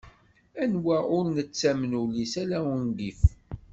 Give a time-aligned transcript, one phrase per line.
[0.63, 3.21] Anwa ur nettamen ul-is ala ungif.